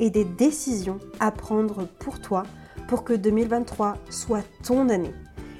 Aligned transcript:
et 0.00 0.10
des 0.10 0.24
décisions 0.24 0.98
à 1.20 1.30
prendre 1.30 1.86
pour 1.98 2.20
toi 2.20 2.44
pour 2.88 3.04
que 3.04 3.12
2023 3.12 3.96
soit 4.10 4.44
ton 4.62 4.88
année 4.88 5.14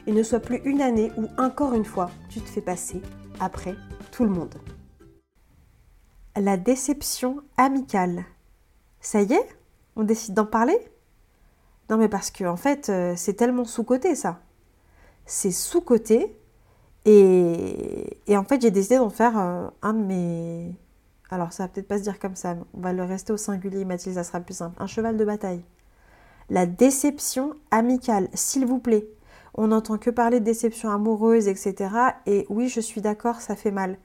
et 0.06 0.12
ne 0.12 0.22
soit 0.22 0.40
plus 0.40 0.60
une 0.64 0.82
année 0.82 1.10
où 1.16 1.26
encore 1.38 1.74
une 1.74 1.84
fois 1.84 2.10
tu 2.28 2.40
te 2.40 2.48
fais 2.48 2.60
passer 2.60 3.00
après 3.40 3.74
tout 4.12 4.24
le 4.24 4.30
monde. 4.30 4.54
La 6.36 6.56
déception 6.56 7.42
amicale. 7.56 8.24
Ça 9.00 9.22
y 9.22 9.32
est 9.32 9.48
On 9.96 10.02
décide 10.02 10.34
d'en 10.34 10.46
parler? 10.46 10.78
Non 11.90 11.96
mais 11.96 12.08
parce 12.08 12.30
que 12.30 12.44
en 12.44 12.56
fait 12.56 12.88
euh, 12.88 13.14
c'est 13.16 13.34
tellement 13.34 13.64
sous-côté 13.64 14.14
ça. 14.14 14.40
C'est 15.26 15.52
sous-côté 15.52 16.36
et, 17.04 18.18
et, 18.26 18.36
en 18.36 18.44
fait 18.44 18.62
j'ai 18.62 18.70
décidé 18.70 18.96
d'en 18.96 19.10
faire 19.10 19.38
euh, 19.38 19.68
un 19.82 19.92
de 19.92 20.02
mes 20.02 20.74
alors 21.30 21.52
ça 21.52 21.64
va 21.64 21.68
peut-être 21.68 21.88
pas 21.88 21.98
se 21.98 22.02
dire 22.02 22.18
comme 22.18 22.36
ça, 22.36 22.56
on 22.74 22.80
va 22.80 22.92
le 22.92 23.02
rester 23.02 23.32
au 23.32 23.36
singulier, 23.36 23.84
Mathilde, 23.84 24.16
ça 24.16 24.24
sera 24.24 24.40
plus 24.40 24.54
simple. 24.54 24.76
Un 24.80 24.86
cheval 24.86 25.16
de 25.16 25.24
bataille. 25.24 25.64
La 26.50 26.66
déception 26.66 27.54
amicale, 27.70 28.28
s'il 28.34 28.66
vous 28.66 28.78
plaît. 28.78 29.08
On 29.54 29.68
n'entend 29.68 29.98
que 29.98 30.10
parler 30.10 30.40
de 30.40 30.44
déception 30.44 30.90
amoureuse, 30.90 31.48
etc. 31.48 31.94
Et 32.26 32.44
oui, 32.50 32.68
je 32.68 32.80
suis 32.80 33.00
d'accord, 33.00 33.40
ça 33.40 33.56
fait 33.56 33.70
mal. 33.70 33.98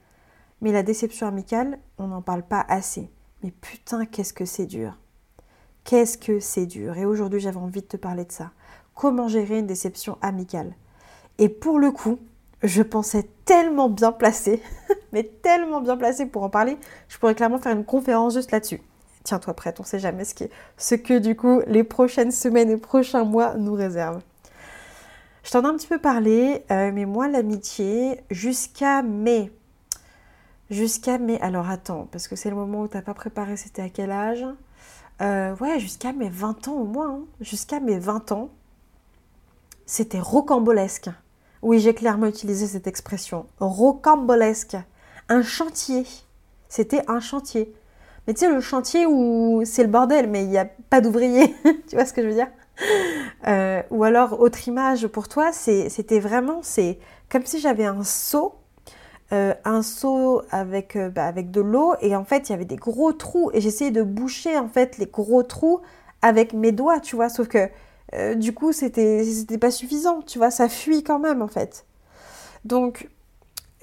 Mais 0.60 0.72
la 0.72 0.82
déception 0.82 1.26
amicale, 1.26 1.78
on 1.98 2.06
n'en 2.06 2.22
parle 2.22 2.42
pas 2.42 2.64
assez. 2.68 3.10
Mais 3.42 3.50
putain, 3.50 4.06
qu'est-ce 4.06 4.32
que 4.32 4.44
c'est 4.44 4.66
dur. 4.66 4.96
Qu'est-ce 5.84 6.18
que 6.18 6.40
c'est 6.40 6.66
dur. 6.66 6.96
Et 6.96 7.04
aujourd'hui, 7.04 7.40
j'avais 7.40 7.56
envie 7.56 7.80
de 7.80 7.86
te 7.86 7.96
parler 7.96 8.24
de 8.24 8.32
ça. 8.32 8.52
Comment 8.94 9.28
gérer 9.28 9.58
une 9.58 9.66
déception 9.66 10.18
amicale? 10.22 10.74
Et 11.38 11.48
pour 11.48 11.78
le 11.78 11.90
coup, 11.90 12.18
je 12.62 12.82
pensais 12.82 13.28
tellement 13.44 13.88
bien 13.88 14.12
placé, 14.12 14.62
mais 15.12 15.24
tellement 15.24 15.80
bien 15.80 15.96
placé 15.96 16.26
pour 16.26 16.42
en 16.42 16.50
parler, 16.50 16.78
je 17.08 17.18
pourrais 17.18 17.34
clairement 17.34 17.58
faire 17.58 17.72
une 17.72 17.84
conférence 17.84 18.34
juste 18.34 18.50
là-dessus. 18.50 18.80
Tiens-toi 19.24 19.54
prête, 19.54 19.80
on 19.80 19.84
sait 19.84 19.98
jamais 19.98 20.24
ce, 20.24 20.34
qui 20.34 20.48
ce 20.78 20.94
que 20.94 21.18
du 21.18 21.36
coup 21.36 21.60
les 21.66 21.84
prochaines 21.84 22.32
semaines 22.32 22.70
et 22.70 22.76
prochains 22.76 23.24
mois 23.24 23.54
nous 23.54 23.74
réservent. 23.74 24.22
Je 25.42 25.50
t'en 25.50 25.62
ai 25.62 25.66
un 25.66 25.76
petit 25.76 25.86
peu 25.86 25.98
parlé, 25.98 26.64
euh, 26.70 26.90
mais 26.92 27.06
moi 27.06 27.28
l'amitié, 27.28 28.20
jusqu'à 28.30 29.02
mai, 29.02 29.50
jusqu'à 30.70 31.18
mai, 31.18 31.38
alors 31.40 31.68
attends, 31.68 32.08
parce 32.12 32.28
que 32.28 32.36
c'est 32.36 32.50
le 32.50 32.56
moment 32.56 32.82
où 32.82 32.88
t'as 32.88 33.02
pas 33.02 33.14
préparé, 33.14 33.56
c'était 33.56 33.82
à 33.82 33.88
quel 33.88 34.10
âge? 34.10 34.44
Euh, 35.22 35.54
Ouais, 35.60 35.78
jusqu'à 35.78 36.12
mes 36.12 36.28
20 36.30 36.68
ans 36.68 36.74
au 36.74 36.84
moins, 36.84 37.10
hein. 37.10 37.20
jusqu'à 37.40 37.80
mes 37.80 37.98
20 37.98 38.32
ans, 38.32 38.50
c'était 39.86 40.20
rocambolesque. 40.20 41.10
Oui, 41.62 41.78
j'ai 41.78 41.94
clairement 41.94 42.26
utilisé 42.26 42.66
cette 42.66 42.86
expression. 42.86 43.46
Rocambolesque. 43.58 44.76
Un 45.28 45.42
chantier. 45.42 46.06
C'était 46.68 47.02
un 47.08 47.20
chantier. 47.20 47.74
Mais 48.26 48.34
tu 48.34 48.40
sais, 48.40 48.50
le 48.50 48.60
chantier 48.60 49.06
où 49.06 49.62
c'est 49.64 49.82
le 49.82 49.88
bordel, 49.88 50.28
mais 50.28 50.44
il 50.44 50.50
n'y 50.50 50.58
a 50.58 50.64
pas 50.64 51.00
d'ouvrier. 51.00 51.54
tu 51.88 51.96
vois 51.96 52.04
ce 52.04 52.12
que 52.12 52.22
je 52.22 52.28
veux 52.28 52.34
dire? 52.34 52.48
Euh, 53.46 53.82
Ou 53.90 54.04
alors, 54.04 54.40
autre 54.40 54.68
image 54.68 55.06
pour 55.06 55.28
toi, 55.28 55.52
c'était 55.52 56.20
vraiment, 56.20 56.60
c'est 56.62 56.98
comme 57.28 57.44
si 57.44 57.60
j'avais 57.60 57.84
un 57.84 58.04
seau, 58.04 58.54
euh, 59.32 59.54
un 59.64 59.82
seau 59.82 60.42
avec, 60.50 60.96
euh, 60.96 61.10
bah, 61.10 61.26
avec 61.26 61.50
de 61.50 61.60
l'eau, 61.60 61.94
et 62.00 62.16
en 62.16 62.24
fait, 62.24 62.48
il 62.48 62.52
y 62.52 62.54
avait 62.54 62.64
des 62.64 62.76
gros 62.76 63.12
trous, 63.12 63.50
et 63.52 63.60
j'essayais 63.60 63.90
de 63.90 64.02
boucher 64.02 64.58
en 64.58 64.68
fait 64.68 64.98
les 64.98 65.06
gros 65.06 65.42
trous 65.42 65.80
avec 66.22 66.52
mes 66.52 66.72
doigts, 66.72 67.00
tu 67.00 67.16
vois, 67.16 67.28
sauf 67.28 67.48
que 67.48 67.68
euh, 68.14 68.34
du 68.34 68.52
coup, 68.52 68.72
c'était 68.72 69.58
pas 69.60 69.70
suffisant, 69.70 70.22
tu 70.22 70.38
vois, 70.38 70.50
ça 70.50 70.68
fuit 70.68 71.02
quand 71.02 71.18
même 71.18 71.42
en 71.42 71.48
fait. 71.48 71.86
Donc, 72.64 73.08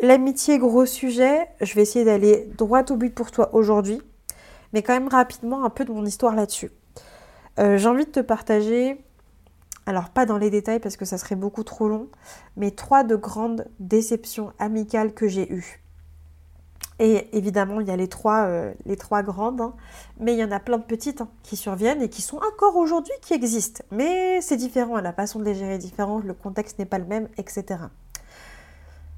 l'amitié, 0.02 0.58
gros 0.58 0.86
sujet, 0.86 1.48
je 1.62 1.74
vais 1.76 1.82
essayer 1.82 2.06
d'aller 2.06 2.50
droit 2.58 2.84
au 2.90 2.96
but 2.96 3.14
pour 3.14 3.32
toi 3.32 3.54
aujourd'hui, 3.54 4.02
mais 4.74 4.84
quand 4.84 4.94
même 4.94 5.08
rapidement 5.08 5.64
un 5.64 5.70
peu 5.70 5.86
de 5.86 5.92
mon 5.92 6.06
histoire 6.06 6.36
là-dessus. 6.36 6.72
Euh, 7.60 7.78
j'ai 7.78 7.88
envie 7.88 8.06
de 8.06 8.12
te 8.12 8.20
partager, 8.20 9.04
alors 9.86 10.10
pas 10.10 10.26
dans 10.26 10.38
les 10.38 10.50
détails 10.50 10.80
parce 10.80 10.98
que 10.98 11.06
ça 11.06 11.18
serait 11.18 11.36
beaucoup 11.36 11.64
trop 11.64 11.88
long, 11.88 12.09
mais 12.56 12.72
trois 12.72 13.04
de 13.04 13.16
grandes 13.16 13.66
déceptions 13.80 14.52
amicales 14.59 15.14
que 15.14 15.28
j'ai 15.28 15.52
eues. 15.52 15.82
Et 17.00 17.38
évidemment, 17.38 17.80
il 17.80 17.88
y 17.88 17.91
a 17.91 17.96
les 17.96 18.08
trois, 18.08 18.46
euh, 18.46 18.74
les 18.85 18.97
trois 18.97 19.22
grandes, 19.22 19.62
hein. 19.62 19.75
mais 20.19 20.34
il 20.34 20.40
y 20.40 20.44
en 20.44 20.52
a 20.52 20.59
plein 20.59 20.80
de 20.80 20.84
petites 20.84 21.22
hein, 21.22 21.30
qui 21.44 21.56
surviennent 21.56 22.02
et 22.02 22.09
qui 22.09 22.24
sont 22.24 22.38
encore 22.38 22.75
aujourd'hui, 22.75 23.13
qui 23.22 23.35
existent. 23.35 23.84
Mais 23.91 24.41
c'est 24.41 24.58
différent, 24.58 25.00
la 25.00 25.13
façon 25.13 25.38
de 25.38 25.44
les 25.44 25.53
gérer 25.53 25.75
est 25.75 25.80
différente, 25.80 26.24
le 26.24 26.34
contexte 26.34 26.80
n'est 26.80 26.85
pas 26.85 26.97
le 26.97 27.06
même, 27.06 27.30
etc. 27.38 27.81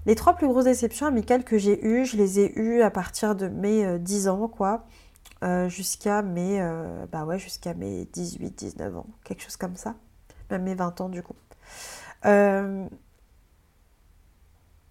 Les 0.05 0.15
trois 0.15 0.33
plus 0.33 0.47
grosses 0.47 0.65
déceptions 0.65 1.07
amicales 1.07 1.45
que 1.45 1.57
j'ai 1.57 1.85
eues, 1.85 2.03
je 2.03 2.17
les 2.17 2.39
ai 2.39 2.59
eues 2.59 2.81
à 2.81 2.91
partir 2.91 3.35
de 3.35 3.47
mes 3.47 3.97
10 3.97 4.27
euh, 4.27 4.31
ans, 4.31 4.49
quoi, 4.49 4.85
euh, 5.43 5.69
jusqu'à 5.69 6.21
mes, 6.21 6.59
bah 7.13 7.23
ouais, 7.23 7.39
jusqu'à 7.39 7.73
mes 7.73 8.05
18, 8.11 8.57
19 8.57 8.97
ans, 8.97 9.07
quelque 9.23 9.41
chose 9.43 9.55
comme 9.55 9.77
ça, 9.77 9.95
même 10.51 10.63
mes 10.63 10.75
20 10.75 10.99
ans 10.99 11.07
du 11.07 11.23
coup. 11.23 11.35
en 12.25 12.89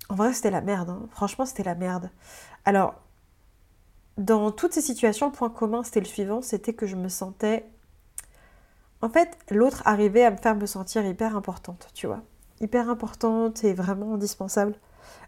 vrai, 0.08 0.32
c'était 0.32 0.50
la 0.50 0.62
merde, 0.62 0.88
hein. 0.88 1.02
franchement, 1.10 1.44
c'était 1.44 1.64
la 1.64 1.74
merde. 1.74 2.08
Alors, 2.64 2.94
dans 4.18 4.50
toutes 4.50 4.72
ces 4.72 4.80
situations, 4.80 5.26
le 5.26 5.32
point 5.32 5.48
commun, 5.48 5.82
c'était 5.82 6.00
le 6.00 6.06
suivant, 6.06 6.42
c'était 6.42 6.74
que 6.74 6.86
je 6.86 6.96
me 6.96 7.08
sentais... 7.08 7.64
En 9.00 9.08
fait, 9.08 9.38
l'autre 9.50 9.82
arrivait 9.84 10.24
à 10.24 10.32
me 10.32 10.36
faire 10.36 10.56
me 10.56 10.66
sentir 10.66 11.06
hyper 11.06 11.36
importante, 11.36 11.88
tu 11.94 12.08
vois. 12.08 12.22
Hyper 12.60 12.90
importante 12.90 13.62
et 13.62 13.72
vraiment 13.72 14.14
indispensable 14.14 14.74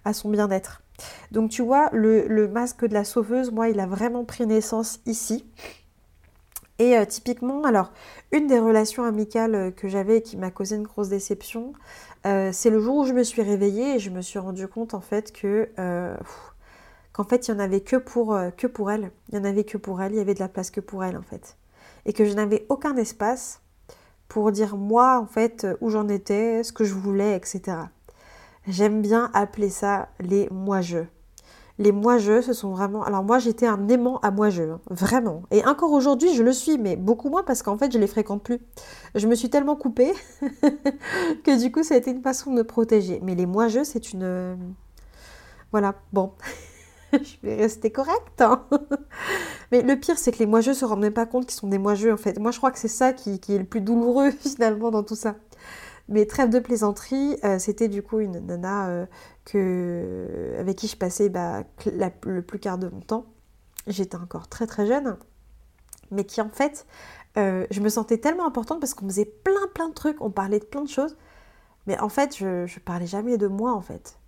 à 0.05 0.13
son 0.13 0.29
bien-être. 0.29 0.83
Donc 1.31 1.51
tu 1.51 1.63
vois, 1.63 1.89
le, 1.93 2.49
masque 2.49 2.85
de 2.85 2.95
la 2.95 3.05
sauveuse, 3.05 3.51
moi, 3.53 3.69
il 3.69 3.79
a 3.81 3.87
vraiment 3.87 4.25
pris 4.25 4.47
naissance 4.47 5.01
ici. 5.07 5.47
Et 6.79 6.97
euh, 6.97 7.05
typiquement, 7.05 7.65
alors, 7.65 7.93
une 8.33 8.47
des 8.47 8.59
relations 8.59 9.05
amicales 9.05 9.55
euh, 9.55 9.71
que 9.71 9.87
j'avais 9.87 10.23
qui 10.23 10.37
m'a 10.37 10.51
causé 10.51 10.77
une 10.77 10.83
grosse 10.83 11.11
déception, 11.11 11.75
euh, 12.27 12.51
c'est 12.53 12.71
le 12.71 12.81
jour 12.81 12.97
où 12.97 13.05
je 13.05 13.13
me 13.13 13.23
suis 13.23 13.43
réveillée 13.43 13.97
et 13.97 13.99
je 13.99 14.11
me 14.11 14.23
suis 14.23 14.39
rendu 14.39 14.67
compte 14.67 14.95
en 14.95 15.01
fait 15.01 15.31
que 15.33 15.69
qu'en 17.13 17.25
fait 17.25 17.49
il 17.49 17.53
y 17.53 17.55
en 17.55 17.59
avait 17.59 17.81
que 17.81 17.97
pour, 17.97 18.35
euh, 18.35 18.51
elle. 18.91 19.11
Il 19.29 19.35
y 19.35 19.39
en 19.39 19.45
avait 19.45 19.65
que 19.65 19.79
pour 19.79 20.01
elle, 20.03 20.13
il 20.13 20.19
y 20.19 20.21
avait 20.21 20.35
de 20.35 20.41
la 20.41 20.49
place 20.49 20.71
que 20.71 20.81
pour 20.81 21.05
elle 21.05 21.17
en 21.17 21.23
fait. 21.23 21.57
Et 22.07 22.13
que 22.13 22.25
je 22.25 22.35
n'avais 22.35 22.67
aucun 22.69 22.97
espace 22.97 23.61
pour 24.29 24.53
dire 24.53 24.77
moi 24.77 25.19
en 25.19 25.27
fait 25.27 25.67
où 25.81 25.91
j'en 25.91 26.09
étais, 26.09 26.63
ce 26.63 26.73
que 26.73 26.85
je 26.85 26.95
voulais, 26.95 27.37
etc. 27.37 27.77
J'aime 28.67 29.03
bien 29.03 29.31
appeler 29.35 29.71
ça 29.71 30.09
les 30.21 30.49
moi-je. 30.51 30.99
Les 31.79 31.93
moi-je, 31.93 32.43
ce 32.43 32.53
sont 32.53 32.73
vraiment... 32.73 33.03
Alors 33.05 33.25
moi 33.25 33.39
j'étais 33.39 33.67
un 33.67 33.89
aimant 33.89 34.19
à 34.21 34.31
moi-je, 34.31 34.63
hein, 34.63 34.81
vraiment. 34.91 35.45
Et 35.51 35.65
encore 35.65 35.93
aujourd'hui 35.93 36.35
je 36.35 36.43
le 36.43 36.53
suis, 36.53 36.77
mais 36.77 36.95
beaucoup 36.95 37.31
moins 37.31 37.43
parce 37.43 37.63
qu'en 37.63 37.79
fait 37.79 37.91
je 37.91 37.99
les 37.99 38.07
fréquente 38.07 38.43
plus. 38.43 38.61
Je 39.15 39.27
me 39.27 39.35
suis 39.35 39.49
tellement 39.49 39.77
coupée 39.77 40.13
que 41.43 41.59
du 41.59 41.73
coup 41.73 41.83
ça 41.83 41.95
a 41.95 41.97
été 41.97 42.11
une 42.11 42.23
façon 42.23 42.51
de 42.51 42.57
me 42.57 42.65
protéger. 42.65 43.21
Mais 43.23 43.35
les 43.35 43.47
moi-je, 43.47 43.83
c'est 43.83 44.13
une... 44.13 44.59
Voilà, 45.73 45.95
bon. 46.13 46.33
je 47.23 47.37
vais 47.43 47.57
rester 47.57 47.91
correcte. 47.91 48.41
Hein. 48.41 48.67
Mais 49.73 49.83
le 49.83 49.97
pire, 49.97 50.19
c'est 50.19 50.33
que 50.33 50.39
les 50.39 50.47
moi-je 50.47 50.73
se 50.73 50.85
rendent 50.85 51.01
même 51.01 51.13
pas 51.13 51.27
compte 51.27 51.47
qu'ils 51.47 51.59
sont 51.59 51.69
des 51.69 51.79
moi-je 51.79 52.09
en 52.11 52.17
fait. 52.17 52.39
Moi, 52.39 52.51
je 52.51 52.59
crois 52.59 52.71
que 52.71 52.79
c'est 52.79 52.89
ça 52.89 53.13
qui, 53.13 53.41
est 53.49 53.59
le 53.59 53.65
plus 53.65 53.81
douloureux 53.81 54.31
finalement 54.41 54.91
dans 54.91 55.03
tout 55.03 55.17
ça. 55.17 55.37
Mais 56.09 56.27
trêve 56.27 56.51
de 56.51 56.59
plaisanterie, 56.59 57.37
euh, 57.45 57.59
c'était 57.59 57.89
du 57.89 58.03
coup 58.03 58.19
une 58.19 58.41
nana 58.41 58.89
euh, 58.89 59.07
que, 59.45 60.57
avec 60.59 60.77
qui 60.77 60.89
je 60.89 60.97
passais 60.97 61.29
bah, 61.29 61.63
le 62.25 62.43
plus 62.43 62.59
quart 62.59 62.79
de 62.79 62.89
mon 62.89 63.01
temps. 63.01 63.27
J'étais 63.87 64.17
encore 64.17 64.49
très 64.49 64.67
très 64.67 64.87
jeune, 64.87 65.17
mais 66.11 66.25
qui 66.25 66.41
en 66.41 66.51
fait, 66.51 66.87
euh, 67.39 67.67
je 67.71 67.81
me 67.81 67.89
sentais 67.89 68.19
tellement 68.19 68.47
importante 68.47 68.81
parce 68.81 68.95
qu'on 68.95 69.07
faisait 69.07 69.25
plein 69.25 69.69
plein 69.73 69.89
de 69.89 69.95
trucs, 69.95 70.21
on 70.21 70.31
parlait 70.31 70.59
de 70.59 70.65
plein 70.65 70.83
de 70.83 70.89
choses, 70.89 71.17
Mais 71.87 71.99
en 72.01 72.09
fait, 72.09 72.37
je, 72.37 72.67
je 72.67 72.81
parlais 72.81 73.07
jamais 73.07 73.39
de 73.39 73.47
moi, 73.47 73.73
en 73.73 73.81
fait. 73.81 74.20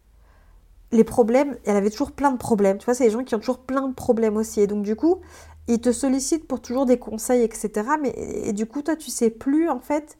Les 0.93 1.05
problèmes, 1.05 1.57
elle 1.65 1.77
avait 1.77 1.91
toujours 1.91 2.13
plein 2.13 2.33
de 2.33 2.37
problèmes. 2.37 2.79
Tu 2.79 2.85
vois, 2.85 2.95
c'est 2.95 3.05
des 3.05 3.11
gens 3.11 3.25
qui 3.25 3.35
ont 3.35 3.39
toujours 3.39 3.61
plein 3.61 3.89
de 3.89 3.95
problèmes 3.95 4.37
aussi. 4.37 4.61
Et 4.61 4.67
donc, 4.67 4.83
du 4.83 4.95
coup, 4.95 5.21
ils 5.69 5.81
te 5.81 5.93
sollicitent 5.93 6.47
pour 6.47 6.61
toujours 6.61 6.87
des 6.87 6.99
conseils, 6.99 7.43
etc. 7.43 7.71
Mais 8.01 8.13
et, 8.17 8.53
du 8.53 8.67
coup, 8.67 8.83
toi, 8.83 8.97
tu 8.97 9.11
sais 9.11 9.31
plus, 9.31 9.69
en 9.69 9.81
fait, 9.81 10.19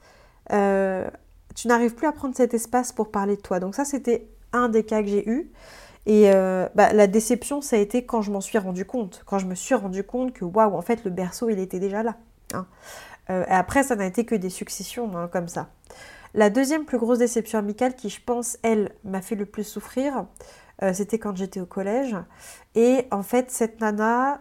euh, 0.53 1.09
tu 1.55 1.69
n'arrives 1.69 1.95
plus 1.95 2.07
à 2.07 2.13
prendre 2.13 2.35
cet 2.35 2.55
espace 2.55 2.93
pour 2.93 3.11
parler 3.11 3.37
de 3.37 3.43
toi. 3.43 3.61
Donc 3.61 3.75
ça, 3.75 3.85
c'était 3.85 4.29
un 4.53 4.69
des 4.69 4.85
cas 4.85 5.03
que 5.03 5.09
j'ai 5.09 5.29
eu. 5.29 5.51
Et 6.07 6.33
euh, 6.33 6.69
bah, 6.75 6.93
la 6.93 7.07
déception, 7.07 7.61
ça 7.61 7.77
a 7.77 7.79
été 7.79 8.05
quand 8.05 8.23
je 8.23 8.31
m'en 8.33 8.41
suis 8.41 8.59
rendu 8.59 8.85
compte. 8.85 9.23
Quand 9.27 9.39
je 9.39 9.47
me 9.47 9.55
suis 9.55 9.75
rendu 9.75 10.05
compte 10.05 10.33
que, 10.33 10.45
waouh, 10.45 10.75
en 10.75 10.83
fait, 10.83 11.05
le 11.05 11.11
berceau, 11.11 11.49
il 11.49 11.59
était 11.59 11.79
déjà 11.79 12.03
là. 12.03 12.17
Hein. 12.55 12.67
Euh, 13.31 13.45
et 13.47 13.53
après, 13.53 13.83
ça 13.83 13.95
n'a 13.95 14.07
été 14.07 14.25
que 14.25 14.35
des 14.35 14.51
successions, 14.51 15.17
hein, 15.17 15.29
comme 15.33 15.49
ça. 15.49 15.69
La 16.35 16.51
deuxième 16.51 16.85
plus 16.85 16.99
grosse 16.99 17.19
déception 17.19 17.59
amicale 17.59 17.95
qui, 17.95 18.09
je 18.09 18.21
pense, 18.25 18.59
elle, 18.63 18.91
m'a 19.05 19.21
fait 19.21 19.35
le 19.35 19.47
plus 19.47 19.65
souffrir, 19.65 20.25
euh, 20.83 20.93
c'était 20.93 21.19
quand 21.19 21.37
j'étais 21.37 21.61
au 21.61 21.67
collège. 21.67 22.17
Et 22.75 23.07
en 23.11 23.23
fait, 23.23 23.51
cette 23.51 23.81
nana, 23.81 24.41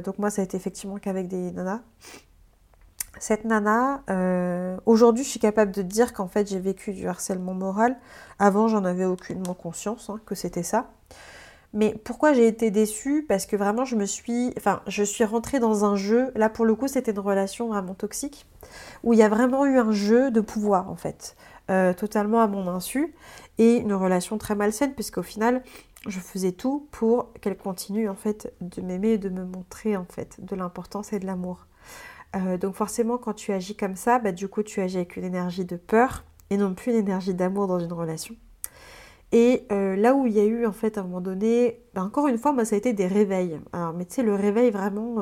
donc 0.00 0.18
moi, 0.18 0.30
ça 0.30 0.42
a 0.42 0.44
été 0.44 0.56
effectivement 0.56 0.96
qu'avec 0.96 1.28
des 1.28 1.52
nanas. 1.52 1.80
Cette 3.18 3.44
nana, 3.44 4.02
aujourd'hui, 4.84 5.24
je 5.24 5.28
suis 5.30 5.40
capable 5.40 5.72
de 5.72 5.82
dire 5.82 6.12
qu'en 6.12 6.28
fait, 6.28 6.48
j'ai 6.48 6.60
vécu 6.60 6.92
du 6.92 7.08
harcèlement 7.08 7.54
moral. 7.54 7.96
Avant, 8.38 8.68
j'en 8.68 8.84
avais 8.84 9.04
aucunement 9.04 9.54
conscience 9.54 10.10
hein, 10.10 10.20
que 10.26 10.34
c'était 10.34 10.62
ça. 10.62 10.90
Mais 11.72 11.94
pourquoi 12.04 12.32
j'ai 12.32 12.46
été 12.46 12.70
déçue? 12.70 13.24
Parce 13.28 13.44
que 13.44 13.54
vraiment, 13.54 13.84
je 13.84 13.96
me 13.96 14.06
suis, 14.06 14.54
enfin, 14.56 14.80
je 14.86 15.02
suis 15.02 15.24
rentrée 15.24 15.58
dans 15.58 15.84
un 15.84 15.94
jeu. 15.94 16.32
Là, 16.34 16.48
pour 16.48 16.64
le 16.64 16.74
coup, 16.74 16.88
c'était 16.88 17.12
une 17.12 17.18
relation 17.18 17.68
vraiment 17.68 17.92
toxique 17.92 18.46
où 19.02 19.12
il 19.12 19.18
y 19.18 19.22
a 19.22 19.28
vraiment 19.28 19.66
eu 19.66 19.78
un 19.78 19.92
jeu 19.92 20.30
de 20.30 20.40
pouvoir 20.40 20.90
en 20.90 20.96
fait, 20.96 21.36
euh, 21.70 21.92
totalement 21.92 22.40
à 22.40 22.46
mon 22.46 22.68
insu, 22.68 23.14
et 23.58 23.76
une 23.76 23.92
relation 23.92 24.38
très 24.38 24.54
malsaine 24.54 24.94
puisqu'au 24.94 25.22
final, 25.22 25.62
je 26.06 26.20
faisais 26.20 26.52
tout 26.52 26.88
pour 26.92 27.32
qu'elle 27.40 27.56
continue 27.56 28.08
en 28.08 28.14
fait 28.14 28.54
de 28.60 28.80
m'aimer 28.82 29.12
et 29.12 29.18
de 29.18 29.28
me 29.28 29.44
montrer 29.44 29.96
en 29.96 30.04
fait 30.04 30.44
de 30.44 30.54
l'importance 30.54 31.12
et 31.12 31.18
de 31.18 31.26
l'amour. 31.26 31.66
Euh, 32.36 32.58
donc 32.58 32.74
forcément, 32.74 33.18
quand 33.18 33.32
tu 33.32 33.52
agis 33.52 33.76
comme 33.76 33.96
ça, 33.96 34.18
bah, 34.18 34.32
du 34.32 34.48
coup, 34.48 34.62
tu 34.62 34.80
agis 34.80 34.98
avec 34.98 35.16
une 35.16 35.24
énergie 35.24 35.64
de 35.64 35.76
peur 35.76 36.24
et 36.50 36.56
non 36.56 36.74
plus 36.74 36.92
une 36.92 36.98
énergie 36.98 37.34
d'amour 37.34 37.66
dans 37.66 37.80
une 37.80 37.92
relation. 37.92 38.36
Et 39.32 39.66
euh, 39.72 39.96
là 39.96 40.14
où 40.14 40.26
il 40.26 40.34
y 40.34 40.40
a 40.40 40.44
eu, 40.44 40.66
en 40.66 40.72
fait, 40.72 40.98
à 40.98 41.00
un 41.00 41.04
moment 41.04 41.20
donné, 41.20 41.82
ben, 41.94 42.04
encore 42.04 42.28
une 42.28 42.38
fois, 42.38 42.52
moi, 42.52 42.64
ça 42.64 42.76
a 42.76 42.78
été 42.78 42.92
des 42.92 43.08
réveils. 43.08 43.58
Alors, 43.72 43.92
mais 43.92 44.04
tu 44.04 44.14
sais, 44.14 44.22
le 44.22 44.34
réveil 44.34 44.70
vraiment 44.70 45.16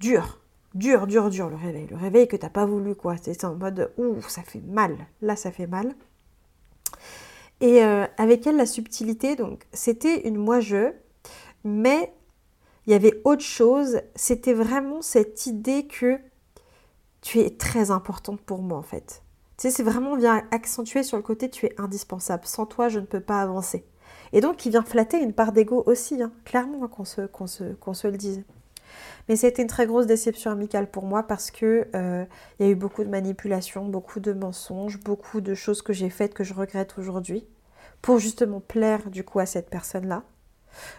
dur, 0.00 0.39
dur, 0.74 1.06
dur, 1.06 1.30
dur, 1.30 1.48
le 1.48 1.56
réveil. 1.56 1.86
Le 1.88 1.96
réveil 1.96 2.28
que 2.28 2.36
t'as 2.36 2.50
pas 2.50 2.66
voulu, 2.66 2.94
quoi. 2.94 3.16
C'est 3.20 3.44
en 3.44 3.54
mode, 3.54 3.92
ouh, 3.98 4.20
ça 4.28 4.42
fait 4.42 4.60
mal. 4.60 4.96
Là, 5.22 5.36
ça 5.36 5.50
fait 5.50 5.66
mal. 5.66 5.94
Et 7.60 7.84
euh, 7.84 8.06
avec 8.16 8.46
elle, 8.46 8.56
la 8.56 8.66
subtilité, 8.66 9.36
donc, 9.36 9.66
c'était 9.72 10.26
une 10.26 10.36
moi-je, 10.36 10.92
mais 11.64 12.12
il 12.86 12.92
y 12.92 12.94
avait 12.94 13.20
autre 13.24 13.44
chose. 13.44 14.00
C'était 14.14 14.54
vraiment 14.54 15.02
cette 15.02 15.46
idée 15.46 15.86
que 15.86 16.18
tu 17.20 17.40
es 17.40 17.50
très 17.50 17.90
importante 17.90 18.40
pour 18.40 18.62
moi, 18.62 18.78
en 18.78 18.82
fait. 18.82 19.22
Tu 19.58 19.68
sais, 19.68 19.70
c'est 19.70 19.82
vraiment 19.82 20.16
vient 20.16 20.42
accentuer 20.52 21.02
sur 21.02 21.18
le 21.18 21.22
côté 21.22 21.50
tu 21.50 21.66
es 21.66 21.74
indispensable. 21.78 22.46
Sans 22.46 22.64
toi, 22.64 22.88
je 22.88 22.98
ne 22.98 23.04
peux 23.04 23.20
pas 23.20 23.42
avancer. 23.42 23.84
Et 24.32 24.40
donc, 24.40 24.64
il 24.64 24.70
vient 24.70 24.82
flatter 24.82 25.20
une 25.20 25.34
part 25.34 25.52
d'ego 25.52 25.82
aussi, 25.86 26.22
hein. 26.22 26.32
clairement, 26.44 26.86
qu'on 26.88 27.04
se, 27.04 27.22
qu'on 27.22 27.46
se, 27.46 27.74
qu'on 27.74 27.94
se 27.94 28.08
le 28.08 28.16
dise. 28.16 28.42
Mais 29.28 29.36
c'était 29.36 29.62
une 29.62 29.68
très 29.68 29.86
grosse 29.86 30.06
déception 30.06 30.50
amicale 30.50 30.90
pour 30.90 31.04
moi 31.04 31.22
parce 31.22 31.50
que 31.50 31.86
euh, 31.94 32.24
il 32.58 32.66
y 32.66 32.68
a 32.68 32.72
eu 32.72 32.74
beaucoup 32.74 33.04
de 33.04 33.08
manipulations, 33.08 33.86
beaucoup 33.86 34.20
de 34.20 34.32
mensonges, 34.32 34.98
beaucoup 35.00 35.40
de 35.40 35.54
choses 35.54 35.82
que 35.82 35.92
j'ai 35.92 36.10
faites 36.10 36.34
que 36.34 36.44
je 36.44 36.54
regrette 36.54 36.98
aujourd'hui 36.98 37.46
pour 38.02 38.18
justement 38.18 38.60
plaire 38.60 39.10
du 39.10 39.24
coup 39.24 39.38
à 39.38 39.46
cette 39.46 39.70
personne-là. 39.70 40.22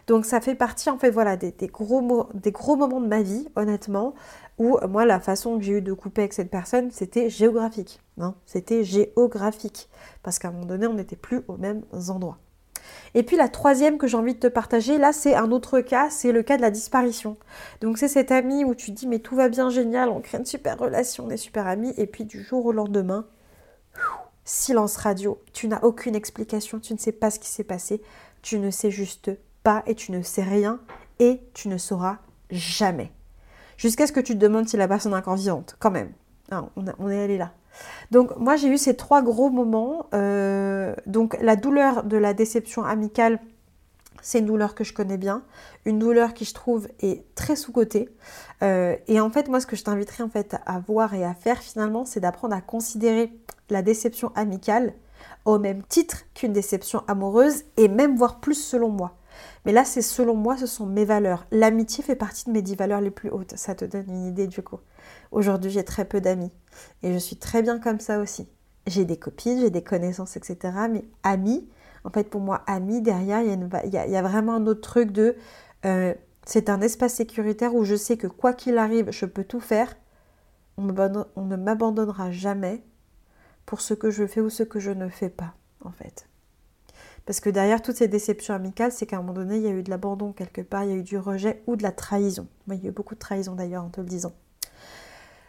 Donc 0.07 0.25
ça 0.25 0.41
fait 0.41 0.55
partie 0.55 0.89
en 0.89 0.97
fait 0.97 1.09
voilà 1.09 1.37
des, 1.37 1.53
gros, 1.67 2.01
moments 2.01 3.01
de 3.01 3.07
ma 3.07 3.21
vie 3.21 3.47
honnêtement 3.55 4.13
où 4.57 4.77
euh, 4.77 4.87
moi 4.87 5.05
la 5.05 5.19
façon 5.19 5.57
que 5.57 5.63
j'ai 5.63 5.77
eu 5.77 5.81
de 5.81 5.93
couper 5.93 6.21
avec 6.21 6.33
cette 6.33 6.51
personne 6.51 6.91
c'était 6.91 7.29
géographique. 7.29 8.01
Hein. 8.19 8.35
c'était 8.45 8.83
géographique 8.83 9.89
parce 10.23 10.39
qu'à 10.39 10.49
un 10.49 10.51
moment 10.51 10.65
donné 10.65 10.87
on 10.87 10.93
n'était 10.93 11.15
plus 11.15 11.41
aux 11.47 11.57
mêmes 11.57 11.83
endroits. 12.09 12.37
Et 13.13 13.23
puis 13.23 13.35
la 13.37 13.49
troisième 13.49 13.97
que 13.97 14.07
j'ai 14.07 14.17
envie 14.17 14.33
de 14.33 14.39
te 14.39 14.47
partager, 14.47 14.97
là 14.97 15.13
c'est 15.13 15.35
un 15.35 15.51
autre 15.51 15.81
cas, 15.81 16.09
c'est 16.09 16.31
le 16.31 16.43
cas 16.43 16.57
de 16.57 16.61
la 16.61 16.71
disparition. 16.71 17.37
Donc 17.81 17.97
c'est 17.97 18.07
cette 18.07 18.31
amie 18.31 18.63
où 18.63 18.75
tu 18.75 18.91
dis 18.91 19.07
mais 19.07 19.19
tout 19.19 19.35
va 19.35 19.49
bien, 19.49 19.69
génial, 19.69 20.09
on 20.09 20.21
crée 20.21 20.37
une 20.37 20.45
super 20.45 20.77
relation, 20.77 21.25
on 21.25 21.29
est 21.29 21.37
super 21.37 21.67
amis, 21.67 21.93
et 21.97 22.07
puis 22.07 22.25
du 22.25 22.41
jour 22.41 22.65
au 22.65 22.71
lendemain, 22.71 23.25
silence 24.45 24.97
radio, 24.97 25.41
tu 25.53 25.67
n'as 25.67 25.81
aucune 25.81 26.15
explication, 26.15 26.79
tu 26.79 26.93
ne 26.93 26.97
sais 26.97 27.11
pas 27.11 27.29
ce 27.29 27.39
qui 27.39 27.49
s'est 27.49 27.63
passé, 27.63 28.01
tu 28.41 28.59
ne 28.59 28.71
sais 28.71 28.91
juste 28.91 29.31
pas 29.63 29.83
et 29.85 29.95
tu 29.95 30.11
ne 30.11 30.21
sais 30.21 30.43
rien 30.43 30.79
et 31.19 31.41
tu 31.53 31.67
ne 31.67 31.77
sauras 31.77 32.17
jamais. 32.49 33.11
Jusqu'à 33.77 34.07
ce 34.07 34.11
que 34.11 34.19
tu 34.19 34.33
te 34.33 34.39
demandes 34.39 34.67
si 34.67 34.77
la 34.77 34.87
personne 34.87 35.13
est 35.13 35.17
encore 35.17 35.35
vivante, 35.35 35.75
quand 35.79 35.91
même. 35.91 36.11
on, 36.51 37.09
est 37.09 37.23
allé 37.23 37.37
là. 37.37 37.51
Donc 38.11 38.35
moi 38.37 38.55
j'ai 38.55 38.67
eu 38.67 38.77
ces 38.77 38.95
trois 38.95 39.21
gros 39.21 39.49
moments. 39.49 40.07
Euh, 40.13 40.93
donc 41.05 41.37
la 41.41 41.55
douleur 41.55 42.03
de 42.03 42.17
la 42.17 42.33
déception 42.33 42.83
amicale, 42.83 43.39
c'est 44.21 44.39
une 44.39 44.45
douleur 44.45 44.75
que 44.75 44.83
je 44.83 44.93
connais 44.93 45.17
bien, 45.17 45.43
une 45.85 45.97
douleur 45.99 46.33
qui 46.33 46.45
je 46.45 46.53
trouve 46.53 46.87
est 46.99 47.23
très 47.35 47.55
sous-cotée. 47.55 48.09
Euh, 48.61 48.95
et 49.07 49.19
en 49.19 49.29
fait 49.29 49.47
moi 49.47 49.59
ce 49.59 49.67
que 49.67 49.75
je 49.75 49.83
t'inviterais 49.83 50.23
en 50.23 50.29
fait 50.29 50.55
à 50.65 50.79
voir 50.79 51.13
et 51.13 51.23
à 51.23 51.33
faire 51.33 51.59
finalement, 51.59 52.05
c'est 52.05 52.19
d'apprendre 52.19 52.55
à 52.55 52.61
considérer 52.61 53.33
la 53.69 53.81
déception 53.81 54.31
amicale 54.35 54.93
au 55.45 55.57
même 55.57 55.83
titre 55.83 56.23
qu'une 56.33 56.53
déception 56.53 57.03
amoureuse 57.07 57.63
et 57.77 57.87
même 57.87 58.15
voir 58.15 58.39
plus 58.39 58.55
selon 58.55 58.89
moi. 58.89 59.15
Mais 59.65 59.71
là, 59.71 59.85
c'est 59.85 60.01
selon 60.01 60.35
moi, 60.35 60.57
ce 60.57 60.65
sont 60.65 60.85
mes 60.85 61.05
valeurs. 61.05 61.45
L'amitié 61.51 62.03
fait 62.03 62.15
partie 62.15 62.45
de 62.45 62.51
mes 62.51 62.61
dix 62.61 62.75
valeurs 62.75 63.01
les 63.01 63.11
plus 63.11 63.29
hautes. 63.29 63.55
Ça 63.55 63.75
te 63.75 63.85
donne 63.85 64.09
une 64.09 64.25
idée 64.25 64.47
du 64.47 64.61
coup. 64.61 64.79
Aujourd'hui, 65.31 65.71
j'ai 65.71 65.83
très 65.83 66.05
peu 66.05 66.21
d'amis. 66.21 66.51
Et 67.03 67.13
je 67.13 67.17
suis 67.17 67.37
très 67.37 67.61
bien 67.61 67.79
comme 67.79 67.99
ça 67.99 68.19
aussi. 68.19 68.47
J'ai 68.87 69.05
des 69.05 69.17
copines, 69.17 69.59
j'ai 69.59 69.69
des 69.69 69.83
connaissances, 69.83 70.35
etc. 70.37 70.73
Mais 70.89 71.05
amis, 71.23 71.69
en 72.03 72.09
fait, 72.09 72.29
pour 72.29 72.41
moi, 72.41 72.63
amis, 72.67 73.01
derrière, 73.01 73.41
il 73.41 73.91
y, 73.93 73.97
a 74.17 74.21
vraiment 74.21 74.55
un 74.55 74.65
autre 74.65 74.81
truc 74.81 75.11
de... 75.11 75.35
Euh, 75.85 76.13
c'est 76.45 76.69
un 76.69 76.81
espace 76.81 77.13
sécuritaire 77.13 77.75
où 77.75 77.83
je 77.83 77.95
sais 77.95 78.17
que 78.17 78.27
quoi 78.27 78.53
qu'il 78.53 78.77
arrive, 78.77 79.11
je 79.11 79.25
peux 79.25 79.43
tout 79.43 79.59
faire. 79.59 79.95
On, 80.77 80.87
on 81.35 81.45
ne 81.45 81.55
m'abandonnera 81.55 82.31
jamais 82.31 82.83
pour 83.65 83.81
ce 83.81 83.93
que 83.93 84.09
je 84.09 84.25
fais 84.25 84.41
ou 84.41 84.49
ce 84.49 84.63
que 84.63 84.79
je 84.79 84.91
ne 84.91 85.07
fais 85.07 85.29
pas, 85.29 85.53
en 85.85 85.91
fait. 85.91 86.27
Parce 87.31 87.39
que 87.39 87.49
derrière 87.49 87.81
toutes 87.81 87.95
ces 87.95 88.09
déceptions 88.09 88.53
amicales, 88.53 88.91
c'est 88.91 89.05
qu'à 89.05 89.15
un 89.15 89.21
moment 89.21 89.31
donné, 89.31 89.55
il 89.55 89.63
y 89.63 89.67
a 89.67 89.69
eu 89.69 89.83
de 89.83 89.89
l'abandon 89.89 90.33
quelque 90.33 90.59
part, 90.59 90.83
il 90.83 90.89
y 90.89 90.93
a 90.93 90.97
eu 90.97 91.01
du 91.01 91.17
rejet 91.17 91.63
ou 91.65 91.77
de 91.77 91.81
la 91.81 91.93
trahison. 91.93 92.45
Moi, 92.67 92.75
il 92.75 92.83
y 92.83 92.87
a 92.87 92.89
eu 92.89 92.91
beaucoup 92.91 93.15
de 93.15 93.21
trahison 93.21 93.55
d'ailleurs 93.55 93.85
en 93.85 93.87
te 93.87 94.01
le 94.01 94.05
disant. 94.05 94.33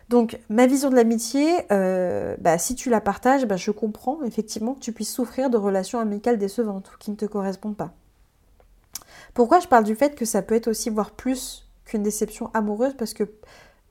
Donc, 0.08 0.38
ma 0.48 0.68
vision 0.68 0.90
de 0.90 0.94
l'amitié, 0.94 1.50
euh, 1.72 2.36
bah, 2.38 2.56
si 2.56 2.76
tu 2.76 2.88
la 2.88 3.00
partages, 3.00 3.46
bah, 3.46 3.56
je 3.56 3.72
comprends 3.72 4.22
effectivement 4.22 4.74
que 4.74 4.78
tu 4.78 4.92
puisses 4.92 5.12
souffrir 5.12 5.50
de 5.50 5.56
relations 5.56 5.98
amicales 5.98 6.38
décevantes 6.38 6.88
ou 6.94 6.98
qui 6.98 7.10
ne 7.10 7.16
te 7.16 7.24
correspondent 7.24 7.76
pas. 7.76 7.92
Pourquoi 9.34 9.58
je 9.58 9.66
parle 9.66 9.82
du 9.82 9.96
fait 9.96 10.14
que 10.14 10.24
ça 10.24 10.40
peut 10.40 10.54
être 10.54 10.68
aussi 10.68 10.88
voire 10.88 11.10
plus 11.10 11.68
qu'une 11.84 12.04
déception 12.04 12.52
amoureuse? 12.54 12.94
Parce 12.96 13.12
que 13.12 13.24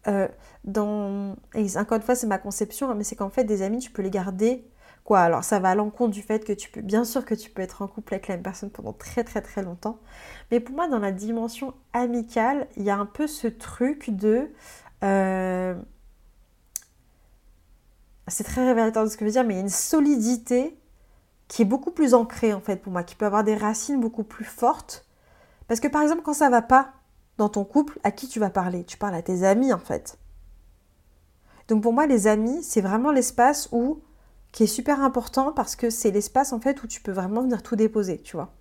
euh, 0.08 0.30
dans... 0.64 1.36
encore 1.76 1.98
une 1.98 2.04
fois, 2.04 2.16
c'est 2.16 2.28
ma 2.28 2.38
conception, 2.38 2.90
hein, 2.90 2.96
mais 2.96 3.04
c'est 3.04 3.18
qu'en 3.18 3.30
fait, 3.30 3.44
des 3.44 3.62
amis, 3.62 3.80
tu 3.80 3.92
peux 3.92 4.02
les 4.02 4.12
garder 4.12 4.64
Alors 5.20 5.44
ça 5.44 5.60
va 5.60 5.72
à 5.72 5.76
l'encontre 5.76 6.12
du 6.12 6.22
fait 6.22 6.46
que 6.46 6.54
tu 6.54 6.72
peux, 6.72 6.82
bien 6.82 7.04
sûr 7.04 7.26
que 7.26 7.36
tu 7.36 7.50
peux 7.50 7.62
être 7.62 7.82
en 7.82 7.88
couple 7.88 8.14
avec 8.14 8.28
la 8.28 8.36
même 8.36 8.44
personne 8.44 8.70
pendant 8.70 8.94
très 8.94 9.24
très 9.24 9.42
très 9.42 9.62
longtemps. 9.62 10.00
Mais 10.50 10.60
pour 10.60 10.76
moi, 10.76 10.88
dans 10.88 11.00
la 11.00 11.12
dimension 11.12 11.74
amicale, 11.94 12.68
il 12.78 12.84
y 12.84 12.90
a 12.90 12.98
un 12.98 13.06
peu 13.06 13.28
ce 13.28 13.48
truc 13.48 14.10
de... 14.10 14.50
Euh, 15.04 15.76
c'est 18.28 18.44
très 18.44 18.66
révélateur 18.66 19.04
de 19.04 19.10
ce 19.10 19.18
que 19.18 19.26
je 19.26 19.26
veux 19.26 19.32
dire, 19.34 19.44
mais 19.44 19.56
il 19.56 19.58
y 19.58 19.60
a 19.60 19.64
une 19.64 19.70
solidité 19.70 20.78
qui 21.48 21.64
est 21.64 21.66
beaucoup 21.66 21.92
plus 21.92 22.14
ancrée 22.14 22.54
en 22.54 22.62
fait 22.62 22.78
pour 22.78 22.94
moi, 22.94 23.04
qui 23.04 23.16
peut 23.16 23.26
avoir 23.26 23.44
des 23.44 23.56
racines 23.56 24.00
beaucoup 24.00 24.24
plus 24.24 24.46
fortes. 24.46 25.06
Parce 25.68 25.80
que 25.80 25.88
par 25.88 26.02
exemple, 26.02 26.22
quand 26.22 26.34
ça 26.34 26.50
va 26.50 26.62
pas 26.62 26.94
dans 27.38 27.50
ton 27.50 27.66
couple, 27.66 28.00
à 28.04 28.12
qui 28.12 28.28
tu 28.28 28.40
vas 28.40 28.50
parler? 28.50 28.84
Tu 28.86 28.98
parles 28.98 29.16
à 29.16 29.22
tes 29.22 29.44
amis 29.44 29.74
en 29.74 29.80
fait. 29.80 30.18
Donc 31.68 31.82
pour 31.82 31.94
moi, 31.94 32.06
les 32.06 32.28
amis, 32.28 32.64
c'est 32.64 32.82
vraiment 32.82 33.12
l'espace 33.12 33.68
où 33.72 34.02
qui 34.52 34.64
est 34.64 34.68
super 34.68 35.02
important 35.02 35.52
parce 35.52 35.76
que 35.76 35.90
c'est 35.90 36.12
l'espace 36.12 36.54
en 36.54 36.60
fait 36.60 36.84
où 36.84 36.88
tu 36.88 37.02
peux 37.02 37.12
vraiment 37.12 37.42
venir 37.42 37.64
tout 37.64 37.76
déposer, 37.76 38.20
tu 38.20 38.36
vois. 38.36 38.52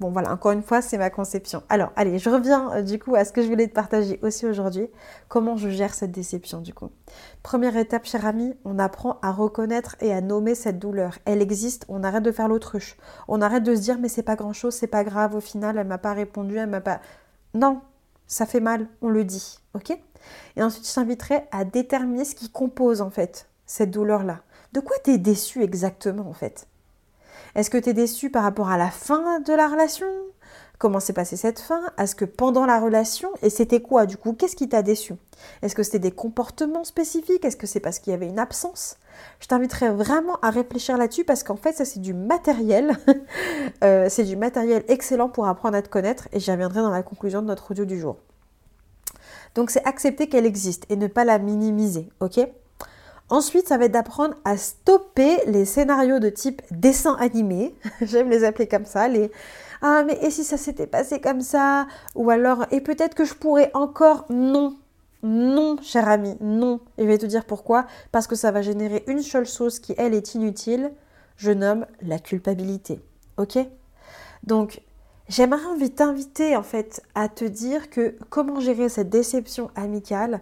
Bon 0.00 0.10
voilà, 0.10 0.32
encore 0.32 0.52
une 0.52 0.62
fois, 0.62 0.82
c'est 0.82 0.98
ma 0.98 1.10
conception. 1.10 1.62
Alors, 1.68 1.92
allez, 1.94 2.18
je 2.18 2.28
reviens 2.28 2.72
euh, 2.72 2.82
du 2.82 2.98
coup 2.98 3.14
à 3.14 3.24
ce 3.24 3.32
que 3.32 3.42
je 3.42 3.46
voulais 3.46 3.68
te 3.68 3.74
partager 3.74 4.18
aussi 4.22 4.44
aujourd'hui, 4.44 4.88
comment 5.28 5.56
je 5.56 5.68
gère 5.68 5.94
cette 5.94 6.10
déception 6.10 6.60
du 6.60 6.74
coup? 6.74 6.90
Première 7.42 7.76
étape, 7.76 8.04
cher 8.04 8.26
ami, 8.26 8.54
on 8.64 8.78
apprend 8.78 9.18
à 9.22 9.30
reconnaître 9.30 9.94
et 10.00 10.12
à 10.12 10.20
nommer 10.20 10.56
cette 10.56 10.80
douleur. 10.80 11.18
Elle 11.26 11.42
existe, 11.42 11.84
on 11.88 12.02
arrête 12.02 12.24
de 12.24 12.32
faire 12.32 12.48
l'autruche. 12.48 12.96
On 13.28 13.40
arrête 13.40 13.62
de 13.62 13.74
se 13.74 13.80
dire 13.80 13.98
mais 14.00 14.08
c'est 14.08 14.22
pas 14.22 14.36
grand-chose, 14.36 14.74
c'est 14.74 14.88
pas 14.88 15.04
grave, 15.04 15.36
au 15.36 15.40
final, 15.40 15.78
elle 15.78 15.86
m'a 15.86 15.98
pas 15.98 16.12
répondu, 16.12 16.56
elle 16.56 16.70
m'a 16.70 16.80
pas... 16.80 17.00
Non, 17.54 17.80
ça 18.26 18.46
fait 18.46 18.60
mal, 18.60 18.88
on 19.00 19.08
le 19.08 19.24
dit, 19.24 19.60
ok? 19.74 19.96
Et 20.56 20.62
ensuite, 20.62 20.88
je 20.88 20.94
t'inviterai 20.94 21.44
à 21.52 21.64
déterminer 21.64 22.24
ce 22.24 22.34
qui 22.34 22.50
compose 22.50 23.00
en 23.00 23.10
fait 23.10 23.48
cette 23.66 23.90
douleur-là. 23.90 24.40
De 24.74 24.80
quoi 24.80 24.96
tu 25.04 25.12
es 25.12 25.18
déçu 25.18 25.62
exactement 25.62 26.28
en 26.28 26.32
fait? 26.32 26.66
Est-ce 27.54 27.70
que 27.70 27.78
tu 27.78 27.90
es 27.90 27.92
déçu 27.92 28.28
par 28.28 28.42
rapport 28.42 28.70
à 28.70 28.76
la 28.76 28.90
fin 28.90 29.38
de 29.38 29.52
la 29.52 29.68
relation? 29.68 30.08
Comment 30.78 30.98
s'est 30.98 31.12
passée 31.12 31.36
cette 31.36 31.60
fin? 31.60 31.80
Est-ce 31.96 32.16
que 32.16 32.24
pendant 32.24 32.66
la 32.66 32.80
relation 32.80 33.30
Et 33.42 33.50
c'était 33.50 33.80
quoi 33.80 34.04
du 34.04 34.16
coup? 34.16 34.32
Qu'est-ce 34.32 34.56
qui 34.56 34.68
t'a 34.68 34.82
déçu? 34.82 35.14
Est-ce 35.62 35.76
que 35.76 35.84
c'était 35.84 36.00
des 36.00 36.10
comportements 36.10 36.82
spécifiques? 36.82 37.44
Est-ce 37.44 37.56
que 37.56 37.68
c'est 37.68 37.78
parce 37.78 38.00
qu'il 38.00 38.10
y 38.10 38.14
avait 38.14 38.26
une 38.26 38.40
absence? 38.40 38.96
Je 39.38 39.46
t'inviterai 39.46 39.90
vraiment 39.90 40.40
à 40.42 40.50
réfléchir 40.50 40.98
là-dessus 40.98 41.22
parce 41.22 41.44
qu'en 41.44 41.54
fait 41.54 41.74
ça 41.74 41.84
c'est 41.84 42.00
du 42.00 42.12
matériel. 42.12 42.96
Euh, 43.82 44.08
c'est 44.08 44.24
du 44.24 44.36
matériel 44.36 44.84
excellent 44.88 45.28
pour 45.28 45.46
apprendre 45.46 45.76
à 45.76 45.82
te 45.82 45.88
connaître 45.88 46.28
et 46.32 46.40
j'y 46.40 46.50
reviendrai 46.50 46.80
dans 46.80 46.90
la 46.90 47.02
conclusion 47.02 47.42
de 47.42 47.46
notre 47.46 47.70
audio 47.70 47.84
du 47.84 47.98
jour. 47.98 48.16
Donc 49.54 49.70
c'est 49.70 49.84
accepter 49.86 50.28
qu'elle 50.28 50.46
existe 50.46 50.84
et 50.90 50.96
ne 50.96 51.06
pas 51.06 51.24
la 51.24 51.38
minimiser, 51.38 52.08
ok? 52.20 52.40
Ensuite, 53.34 53.66
ça 53.66 53.78
va 53.78 53.86
être 53.86 53.92
d'apprendre 53.92 54.36
à 54.44 54.56
stopper 54.56 55.38
les 55.48 55.64
scénarios 55.64 56.20
de 56.20 56.28
type 56.28 56.62
dessin 56.70 57.16
animé. 57.18 57.74
J'aime 58.00 58.30
les 58.30 58.44
appeler 58.44 58.68
comme 58.68 58.84
ça, 58.84 59.08
les 59.08 59.32
ah 59.82 60.04
mais 60.06 60.16
et 60.22 60.30
si 60.30 60.44
ça 60.44 60.56
s'était 60.56 60.86
passé 60.86 61.20
comme 61.20 61.40
ça? 61.40 61.88
Ou 62.14 62.30
alors, 62.30 62.64
et 62.70 62.80
peut-être 62.80 63.16
que 63.16 63.24
je 63.24 63.34
pourrais 63.34 63.72
encore? 63.74 64.24
Non. 64.30 64.76
Non, 65.24 65.78
cher 65.82 66.08
ami, 66.08 66.36
non. 66.40 66.78
Et 66.96 67.02
je 67.02 67.08
vais 67.08 67.18
te 67.18 67.26
dire 67.26 67.44
pourquoi. 67.44 67.86
Parce 68.12 68.28
que 68.28 68.36
ça 68.36 68.52
va 68.52 68.62
générer 68.62 69.02
une 69.08 69.20
seule 69.20 69.46
chose 69.46 69.80
qui, 69.80 69.96
elle, 69.98 70.14
est 70.14 70.36
inutile. 70.36 70.92
Je 71.36 71.50
nomme 71.50 71.86
la 72.02 72.20
culpabilité. 72.20 73.00
Ok? 73.36 73.58
Donc, 74.44 74.80
j'aimerais 75.28 75.88
t'inviter, 75.88 76.54
en 76.54 76.62
fait, 76.62 77.02
à 77.16 77.28
te 77.28 77.44
dire 77.44 77.90
que 77.90 78.16
comment 78.30 78.60
gérer 78.60 78.88
cette 78.88 79.10
déception 79.10 79.72
amicale, 79.74 80.40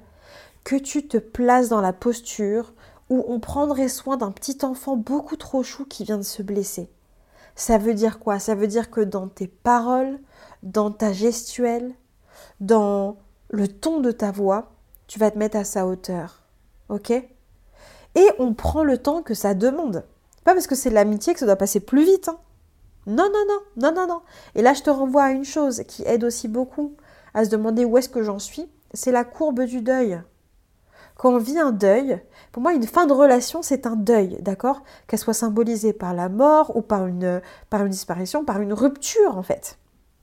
que 0.62 0.76
tu 0.76 1.08
te 1.08 1.16
places 1.16 1.70
dans 1.70 1.80
la 1.80 1.94
posture 1.94 2.75
où 3.12 3.26
on 3.28 3.40
prendrait 3.40 3.88
soin 3.88 4.16
d'un 4.16 4.33
petit 4.33 4.57
enfant 4.62 4.97
beaucoup 4.97 5.37
trop 5.37 5.62
chou 5.62 5.85
qui 5.85 6.02
vient 6.02 6.16
de 6.16 6.23
se 6.23 6.42
blesser. 6.42 6.88
Ça 7.54 7.76
veut 7.76 7.92
dire 7.92 8.19
quoi? 8.19 8.38
Ça 8.38 8.54
veut 8.54 8.66
dire 8.66 8.90
que 8.90 9.02
dans 9.02 9.28
tes 9.28 9.49
paroles, 9.49 10.19
dans 10.62 10.90
ta 10.90 11.12
gestuelle, 11.12 11.92
dans 12.61 13.19
le 13.50 13.69
ton 13.69 14.00
de 14.00 14.12
ta 14.12 14.31
voix, 14.31 14.73
tu 15.09 15.19
vas 15.19 15.31
te 15.31 15.38
mettre 15.38 15.59
à 15.59 15.64
sa 15.64 15.87
hauteur. 15.87 16.45
Ok? 16.88 17.11
Et 17.11 18.28
on 18.38 18.54
prend 18.54 18.83
le 18.83 18.97
temps 18.97 19.23
que 19.23 19.35
ça 19.35 19.52
demande. 19.52 20.07
Pas 20.45 20.54
parce 20.54 20.66
que 20.66 20.75
c'est 20.75 20.88
l'amitié 20.88 21.35
que 21.35 21.40
ça 21.40 21.47
doit 21.47 21.57
passer 21.57 21.81
plus 21.81 22.04
vite. 22.04 22.28
Hein. 22.28 22.38
Non, 23.07 23.28
non, 23.31 23.45
non, 23.47 23.61
non, 23.76 23.92
non, 23.95 24.07
non. 24.07 24.23
Et 24.54 24.62
là, 24.62 24.73
je 24.73 24.83
te 24.83 24.88
renvoie 24.88 25.25
à 25.25 25.31
une 25.33 25.45
chose 25.45 25.83
qui 25.87 26.02
aide 26.04 26.25
aussi 26.25 26.49
beaucoup 26.49 26.97
à 27.35 27.45
se 27.45 27.50
demander 27.50 27.85
où 27.85 27.99
est-ce 27.99 28.09
que 28.09 28.23
j'en 28.23 28.38
suis. 28.38 28.71
C'est 28.95 29.12
la 29.12 29.25
courbe 29.25 29.64
du 29.64 29.83
deuil. 29.83 30.19
Quand 31.22 31.34
on 31.34 31.38
vit 31.38 31.56
un 31.56 31.70
deuil, 31.70 32.20
pour 32.50 32.64
moi, 32.64 32.72
une 32.72 32.84
fin 32.84 33.06
de 33.06 33.12
relation, 33.12 33.62
c'est 33.62 33.86
un 33.86 33.94
deuil, 33.94 34.38
d'accord? 34.40 34.82
Qu'elle 35.06 35.20
soit 35.20 35.34
symbolisée 35.34 35.92
par 35.92 36.14
la 36.14 36.28
mort 36.28 36.76
ou 36.76 36.82
par 36.82 37.06
une, 37.06 37.40
par 37.70 37.82
une 37.82 37.92
disparition, 37.92 38.44
par 38.44 38.60
une 38.60 38.72
rupture, 38.72 39.38
en 39.38 39.44
fait. 39.44 39.78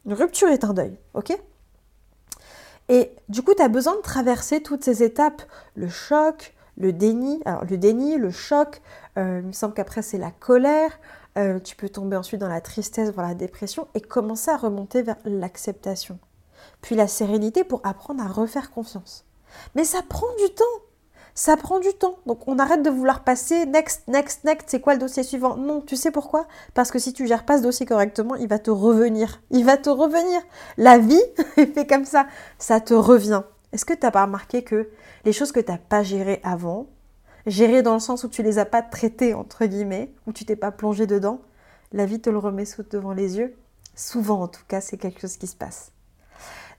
Une 0.05 0.11
rupture 0.11 0.49
est 0.49 0.65
un 0.65 0.73
deuil, 0.73 0.99
ok? 1.13 1.41
Et 2.89 3.15
du 3.29 3.43
coup, 3.43 3.53
tu 3.53 3.63
as 3.63 3.69
besoin 3.69 3.95
de 3.95 4.01
traverser 4.01 4.61
toutes 4.61 4.83
ces 4.83 5.01
étapes. 5.01 5.41
Le 5.73 5.87
choc, 5.87 6.53
le 6.75 6.91
déni, 6.91 7.41
alors 7.45 7.63
le 7.63 7.77
déni, 7.77 8.17
le 8.17 8.29
choc, 8.29 8.81
euh, 9.17 9.39
il 9.41 9.47
me 9.47 9.53
semble 9.53 9.75
qu'après, 9.75 10.01
c'est 10.01 10.17
la 10.17 10.31
colère. 10.31 10.99
Euh, 11.37 11.61
tu 11.61 11.77
peux 11.77 11.87
tomber 11.87 12.17
ensuite 12.17 12.41
dans 12.41 12.49
la 12.49 12.59
tristesse, 12.59 13.13
voire 13.13 13.29
la 13.29 13.35
dépression, 13.35 13.87
et 13.93 14.01
commencer 14.01 14.51
à 14.51 14.57
remonter 14.57 15.01
vers 15.01 15.15
l'acceptation. 15.23 16.19
Puis 16.81 16.97
la 16.97 17.07
sérénité 17.07 17.63
pour 17.63 17.79
apprendre 17.85 18.21
à 18.21 18.27
refaire 18.27 18.69
confiance. 18.69 19.23
Mais 19.75 19.85
ça 19.85 20.01
prend 20.01 20.27
du 20.45 20.53
temps. 20.53 20.65
Ça 21.39 21.55
prend 21.55 21.79
du 21.79 21.93
temps. 21.93 22.19
Donc 22.25 22.49
on 22.49 22.59
arrête 22.59 22.83
de 22.83 22.89
vouloir 22.89 23.23
passer 23.23 23.65
next, 23.65 24.05
next, 24.09 24.43
next. 24.43 24.69
C'est 24.69 24.81
quoi 24.81 24.95
le 24.95 24.99
dossier 24.99 25.23
suivant? 25.23 25.55
Non, 25.55 25.79
tu 25.79 25.95
sais 25.95 26.11
pourquoi? 26.11 26.47
Parce 26.73 26.91
que 26.91 26.99
si 26.99 27.13
tu 27.13 27.27
gères 27.27 27.45
pas 27.45 27.59
ce 27.59 27.63
dossier 27.63 27.85
correctement, 27.85 28.35
il 28.35 28.49
va 28.49 28.59
te 28.59 28.69
revenir. 28.69 29.41
Il 29.49 29.63
va 29.63 29.77
te 29.77 29.89
revenir. 29.89 30.41
La 30.75 30.97
vie 30.97 31.23
fait 31.55 31.87
comme 31.87 32.03
ça. 32.03 32.27
Ça 32.57 32.81
te 32.81 32.93
revient. 32.93 33.43
Est-ce 33.71 33.85
que 33.85 33.93
tu 33.93 34.01
n'as 34.03 34.11
pas 34.11 34.25
remarqué 34.25 34.65
que 34.65 34.89
les 35.23 35.31
choses 35.31 35.53
que 35.53 35.61
tu 35.61 35.71
n'as 35.71 35.77
pas 35.77 36.03
gérées 36.03 36.41
avant, 36.43 36.87
gérées 37.45 37.83
dans 37.83 37.93
le 37.93 38.01
sens 38.01 38.25
où 38.25 38.27
tu 38.27 38.43
les 38.43 38.59
as 38.59 38.65
pas 38.65 38.81
traitées, 38.81 39.33
entre 39.33 39.65
guillemets, 39.65 40.11
où 40.27 40.33
tu 40.33 40.43
t'es 40.43 40.57
pas 40.57 40.71
plongé 40.71 41.07
dedans, 41.07 41.39
la 41.93 42.05
vie 42.05 42.19
te 42.19 42.29
le 42.29 42.37
remet 42.37 42.65
devant 42.91 43.13
les 43.13 43.37
yeux? 43.37 43.55
Souvent 43.95 44.41
en 44.41 44.49
tout 44.49 44.65
cas, 44.67 44.81
c'est 44.81 44.97
quelque 44.97 45.21
chose 45.21 45.37
qui 45.37 45.47
se 45.47 45.55
passe. 45.55 45.93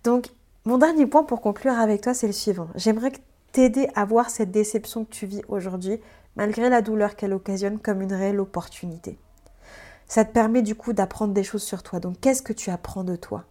Donc 0.05 0.27
mon 0.67 0.77
dernier 0.77 1.07
point 1.07 1.25
pour 1.25 1.41
conclure 1.41 1.79
avec 1.79 2.03
toi, 2.03 2.13
c'est 2.13 2.27
le 2.27 2.35
suivant. 2.35 2.69
J'aimerais 2.75 3.13
t'aider 3.53 3.89
à 3.95 4.05
voir 4.05 4.31
cette 4.31 4.51
déception 4.51 5.05
que 5.05 5.11
tu 5.11 5.27
vis 5.27 5.43
aujourd'hui, 5.49 6.01
malgré 6.37 6.69
la 6.69 6.83
douleur 6.83 7.17
qu'elle 7.17 7.33
occasionne, 7.33 7.79
comme 7.79 8.03
une 8.03 8.13
réelle 8.13 8.41
opportunité. 8.41 9.19
Ça 10.07 10.25
te 10.25 10.33
permet 10.33 10.63
du 10.63 10.75
coup 10.75 10.93
d'apprendre 10.93 11.35
des 11.35 11.45
choses 11.45 11.63
sur 11.63 11.83
toi. 11.83 12.01
Donc 12.01 12.21
qu'est-ce 12.21 12.43
que 12.43 12.53
tu 12.53 12.71
apprends 12.71 13.05
de 13.05 13.17
toi? 13.17 13.45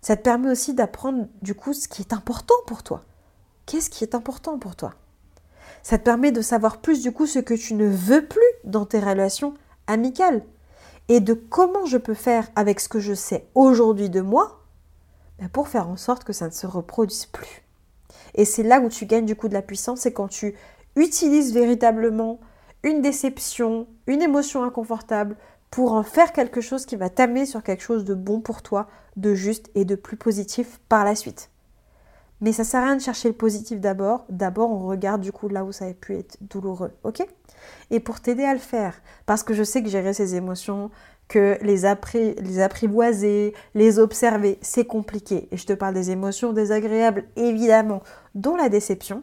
Ça 0.00 0.16
te 0.16 0.22
permet 0.22 0.50
aussi 0.50 0.74
d'apprendre 0.74 1.28
du 1.42 1.54
coup 1.54 1.72
ce 1.72 1.88
qui 1.88 2.02
est 2.02 2.12
important 2.12 2.54
pour 2.66 2.82
toi. 2.82 3.04
Qu'est-ce 3.66 3.90
qui 3.90 4.04
est 4.04 4.14
important 4.14 4.58
pour 4.58 4.76
toi? 4.76 4.94
Ça 5.82 5.98
te 5.98 6.04
permet 6.04 6.32
de 6.32 6.42
savoir 6.42 6.78
plus 6.78 7.02
du 7.02 7.12
coup 7.12 7.26
ce 7.26 7.38
que 7.38 7.54
tu 7.54 7.74
ne 7.74 7.86
veux 7.86 8.26
plus 8.26 8.40
dans 8.64 8.86
tes 8.86 9.00
relations 9.00 9.54
amicales 9.86 10.42
et 11.08 11.20
de 11.20 11.34
comment 11.34 11.86
je 11.86 11.98
peux 11.98 12.14
faire 12.14 12.48
avec 12.56 12.80
ce 12.80 12.88
que 12.88 13.00
je 13.00 13.14
sais 13.14 13.46
aujourd'hui 13.54 14.08
de 14.08 14.20
moi 14.20 14.62
ben, 15.38 15.48
pour 15.48 15.68
faire 15.68 15.88
en 15.88 15.96
sorte 15.96 16.24
que 16.24 16.32
ça 16.32 16.46
ne 16.46 16.52
se 16.52 16.66
reproduise 16.66 17.26
plus. 17.26 17.63
Et 18.34 18.44
c'est 18.44 18.62
là 18.62 18.80
où 18.80 18.88
tu 18.88 19.06
gagnes 19.06 19.26
du 19.26 19.36
coup 19.36 19.48
de 19.48 19.54
la 19.54 19.62
puissance, 19.62 20.00
c'est 20.00 20.12
quand 20.12 20.28
tu 20.28 20.54
utilises 20.96 21.52
véritablement 21.52 22.40
une 22.82 23.00
déception, 23.00 23.86
une 24.06 24.22
émotion 24.22 24.62
inconfortable 24.62 25.36
pour 25.70 25.92
en 25.92 26.02
faire 26.02 26.32
quelque 26.32 26.60
chose 26.60 26.86
qui 26.86 26.96
va 26.96 27.08
t'amener 27.08 27.46
sur 27.46 27.62
quelque 27.62 27.82
chose 27.82 28.04
de 28.04 28.14
bon 28.14 28.40
pour 28.40 28.62
toi, 28.62 28.86
de 29.16 29.34
juste 29.34 29.70
et 29.74 29.84
de 29.84 29.96
plus 29.96 30.16
positif 30.16 30.80
par 30.88 31.04
la 31.04 31.16
suite. 31.16 31.50
Mais 32.40 32.52
ça 32.52 32.62
sert 32.62 32.82
à 32.82 32.86
rien 32.86 32.96
de 32.96 33.00
chercher 33.00 33.28
le 33.28 33.34
positif 33.34 33.80
d'abord. 33.80 34.26
D'abord, 34.28 34.70
on 34.70 34.86
regarde 34.86 35.20
du 35.20 35.32
coup 35.32 35.48
là 35.48 35.64
où 35.64 35.72
ça 35.72 35.86
a 35.86 35.94
pu 35.94 36.16
être 36.16 36.36
douloureux, 36.42 36.92
ok? 37.02 37.26
Et 37.90 38.00
pour 38.00 38.20
t'aider 38.20 38.44
à 38.44 38.52
le 38.52 38.60
faire, 38.60 39.00
parce 39.24 39.42
que 39.42 39.54
je 39.54 39.62
sais 39.62 39.82
que 39.82 39.88
gérer 39.88 40.12
ces 40.12 40.34
émotions, 40.34 40.90
que 41.28 41.58
les, 41.62 41.84
apprivoiser, 41.84 43.54
les 43.74 43.98
observer, 43.98 44.58
c'est 44.60 44.84
compliqué. 44.84 45.48
Et 45.50 45.56
je 45.56 45.66
te 45.66 45.72
parle 45.72 45.94
des 45.94 46.10
émotions 46.10 46.52
désagréables, 46.52 47.24
évidemment, 47.36 48.02
dont 48.34 48.56
la 48.56 48.68
déception. 48.68 49.22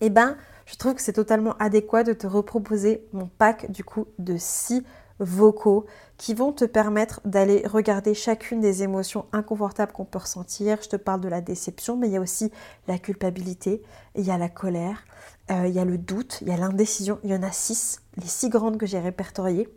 Eh 0.00 0.10
ben, 0.10 0.36
je 0.66 0.76
trouve 0.76 0.94
que 0.94 1.02
c'est 1.02 1.14
totalement 1.14 1.56
adéquat 1.58 2.04
de 2.04 2.12
te 2.12 2.26
reproposer 2.26 3.06
mon 3.12 3.28
pack 3.38 3.70
du 3.70 3.84
coup 3.84 4.06
de 4.18 4.36
6 4.36 4.84
vocaux 5.18 5.86
qui 6.16 6.34
vont 6.34 6.52
te 6.52 6.64
permettre 6.64 7.20
d'aller 7.24 7.64
regarder 7.66 8.14
chacune 8.14 8.60
des 8.60 8.82
émotions 8.82 9.26
inconfortables 9.32 9.92
qu'on 9.92 10.04
peut 10.04 10.18
ressentir. 10.18 10.78
Je 10.82 10.88
te 10.88 10.96
parle 10.96 11.20
de 11.20 11.28
la 11.28 11.40
déception, 11.40 11.96
mais 11.96 12.08
il 12.08 12.12
y 12.12 12.16
a 12.16 12.20
aussi 12.20 12.52
la 12.86 12.98
culpabilité, 12.98 13.82
il 14.14 14.24
y 14.24 14.30
a 14.30 14.38
la 14.38 14.48
colère, 14.48 15.04
euh, 15.50 15.66
il 15.66 15.74
y 15.74 15.78
a 15.78 15.84
le 15.84 15.98
doute, 15.98 16.38
il 16.42 16.48
y 16.48 16.52
a 16.52 16.56
l'indécision. 16.56 17.18
Il 17.24 17.30
y 17.30 17.34
en 17.34 17.42
a 17.42 17.50
six, 17.50 18.00
les 18.16 18.26
six 18.26 18.48
grandes 18.48 18.78
que 18.78 18.86
j'ai 18.86 18.98
répertoriées. 18.98 19.68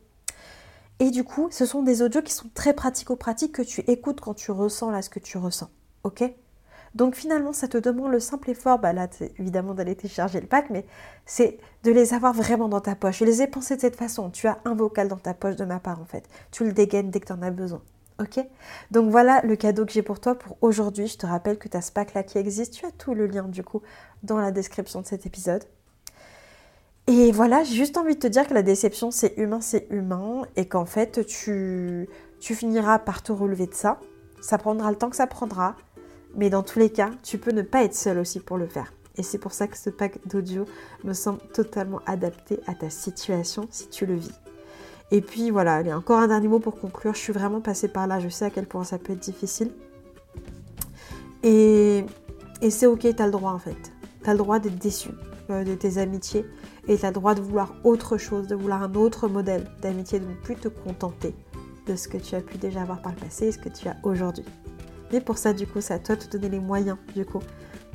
Et 1.02 1.10
du 1.10 1.24
coup, 1.24 1.48
ce 1.50 1.66
sont 1.66 1.82
des 1.82 2.04
audios 2.04 2.22
qui 2.22 2.32
sont 2.32 2.52
très 2.54 2.74
pratico-pratiques 2.74 3.54
que 3.54 3.64
tu 3.64 3.82
écoutes 3.88 4.22
quand 4.22 4.36
tu 4.36 4.52
ressens 4.52 4.92
là 4.92 5.02
ce 5.02 5.10
que 5.10 5.18
tu 5.18 5.40
ressens. 5.40 5.72
Ok? 6.04 6.24
Donc 6.94 7.16
finalement, 7.16 7.54
ça 7.54 7.68
te 7.68 7.80
demande 7.80 8.12
le 8.12 8.20
simple 8.20 8.52
effort, 8.52 8.78
bah 8.78 8.94
là, 8.94 9.08
évidemment 9.40 9.74
d'aller 9.74 9.96
télécharger 9.96 10.40
le 10.40 10.46
pack, 10.46 10.70
mais 10.70 10.86
c'est 11.26 11.58
de 11.82 11.92
les 11.92 12.14
avoir 12.14 12.34
vraiment 12.34 12.70
dans 12.70 12.82
ta 12.82 12.94
poche. 12.94 13.18
Je 13.18 13.26
les 13.26 13.42
ai 13.42 13.48
pensés 13.48 13.78
de 13.78 13.82
cette 13.82 13.96
façon. 13.96 14.30
Tu 14.30 14.46
as 14.46 14.60
un 14.64 14.76
vocal 14.76 15.08
dans 15.08 15.18
ta 15.18 15.34
poche 15.34 15.56
de 15.56 15.66
ma 15.66 15.80
part, 15.80 16.00
en 16.00 16.06
fait. 16.06 16.30
Tu 16.52 16.66
le 16.66 16.72
dégaines 16.72 17.10
dès 17.10 17.20
que 17.20 17.26
tu 17.26 17.34
en 17.34 17.42
as 17.42 17.50
besoin. 17.50 17.82
Donc 18.92 19.10
voilà 19.10 19.42
le 19.42 19.56
cadeau 19.56 19.88
que 19.88 19.92
j'ai 19.92 20.04
pour 20.04 20.20
toi 20.20 20.36
pour 20.36 20.56
aujourd'hui. 20.62 21.08
Je 21.08 21.18
te 21.18 21.26
rappelle 21.26 21.58
que 21.58 21.68
tu 21.68 21.78
as 21.78 21.82
ce 21.82 21.92
pack-là 21.92 22.22
qui 22.22 22.38
existe. 22.38 22.76
Tu 22.76 22.86
as 22.86 22.92
tout 22.92 23.16
le 23.16 23.26
lien, 23.26 23.48
du 23.48 23.64
coup, 23.64 23.82
dans 24.22 24.38
la 24.38 24.52
description 24.52 25.02
de 25.02 25.08
cet 25.08 25.26
épisode. 25.26 25.64
Et 27.14 27.34
voilà, 27.34 27.66
j'ai 27.66 27.76
juste 27.76 27.98
envie 27.98 28.16
de 28.16 28.22
te 28.22 28.28
dire 28.28 28.48
que 28.48 28.54
la 28.54 28.64
déception, 28.64 29.12
c'est 29.12 29.34
humain, 29.36 29.60
c'est 29.60 29.86
humain, 29.90 30.44
et 30.56 30.66
qu'en 30.66 30.86
fait, 30.86 31.26
tu, 31.26 32.08
finiras 32.40 33.00
par 33.00 33.22
te 33.22 33.34
relever 33.34 33.68
de 33.68 33.74
ça. 33.74 34.00
Ça 34.40 34.58
prendra 34.58 34.90
le 34.90 34.96
temps 34.96 35.10
que 35.10 35.18
ça 35.18 35.28
prendra, 35.28 35.76
mais 36.36 36.50
dans 36.50 36.64
tous 36.64 36.80
les 36.80 36.90
cas, 36.90 37.12
tu 37.22 37.38
peux 37.38 37.52
ne 37.52 37.64
pas 37.64 37.84
être 37.84 37.96
seul 37.96 38.18
aussi 38.18 38.40
pour 38.40 38.58
le 38.58 38.66
faire. 38.66 38.94
Et 39.18 39.24
c'est 39.24 39.40
pour 39.40 39.52
ça 39.52 39.68
que 39.68 39.78
ce 39.78 39.90
pack 39.90 40.26
d'audio 40.26 40.64
me 41.04 41.12
semble 41.12 41.40
totalement 41.54 42.00
adapté 42.06 42.62
à 42.66 42.76
ta 42.76 42.90
situation 42.90 43.68
si 43.72 43.90
tu 43.90 44.06
le 44.06 44.16
vis. 44.16 44.32
Et 45.12 45.20
puis 45.20 45.52
voilà, 45.52 45.76
allez, 45.76 45.92
encore 45.92 46.20
un 46.20 46.30
dernier 46.30 46.48
mot 46.48 46.60
pour 46.60 46.80
conclure. 46.80 47.14
Je 47.14 47.20
suis 47.20 47.34
vraiment 47.34 47.60
passée 47.60 47.90
par 47.90 48.08
là, 48.08 48.22
je 48.22 48.30
sais 48.30 48.46
à 48.46 48.50
quel 48.50 48.68
point 48.68 48.86
ça 48.86 48.98
peut 48.98 49.12
être 49.12 49.20
difficile. 49.20 49.74
Et, 51.44 52.06
et 52.62 52.70
c'est 52.70 52.86
ok, 52.86 53.02
tu 53.02 53.22
as 53.22 53.26
le 53.26 53.34
droit 53.34 53.52
en 53.52 53.60
fait. 53.60 53.92
Tu 54.24 54.30
as 54.30 54.32
le 54.32 54.38
droit 54.38 54.60
d'être 54.60 54.78
déçu 54.78 55.10
euh, 55.50 55.66
de 55.66 55.76
tes 55.76 55.98
amitiés 55.98 56.46
et 56.88 56.98
tu 56.98 57.06
as 57.06 57.10
le 57.10 57.14
droit 57.14 57.36
de 57.36 57.42
vouloir 57.42 57.76
autre 57.84 58.18
chose, 58.18 58.48
de 58.48 58.56
vouloir 58.56 58.84
un 58.84 58.94
autre 58.96 59.28
modèle 59.28 59.66
d'amitié, 59.82 60.20
de 60.20 60.26
ne 60.26 60.34
plus 60.34 60.56
te 60.56 60.68
contenter 60.68 61.36
de 61.88 61.96
ce 61.96 62.08
que 62.08 62.18
tu 62.18 62.36
as 62.36 62.42
pu 62.42 62.58
déjà 62.58 62.82
avoir 62.82 63.02
par 63.02 63.14
le 63.14 63.18
passé 63.20 63.48
et 63.48 63.52
ce 63.52 63.58
que 63.58 63.70
tu 63.70 63.88
as 63.88 63.96
aujourd'hui. 64.04 64.46
Mais 65.12 65.22
pour 65.22 65.38
ça, 65.38 65.54
du 65.54 65.68
coup, 65.68 65.82
c'est 65.82 65.94
à 65.94 66.00
toi 66.00 66.16
de 66.16 66.24
te 66.24 66.38
donner 66.38 66.50
les 66.50 66.60
moyens, 66.60 66.98
du 67.16 67.26
coup, 67.26 67.42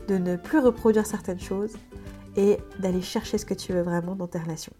de 0.08 0.18
ne 0.18 0.36
plus 0.36 0.58
reproduire 0.58 1.06
certaines 1.06 1.40
choses 1.40 1.74
et 2.36 2.58
d'aller 2.78 3.02
chercher 3.02 3.38
ce 3.38 3.46
que 3.46 3.54
tu 3.54 3.72
veux 3.72 3.82
vraiment 3.82 4.14
dans 4.14 4.26
tes 4.26 4.38
relations. 4.38 4.72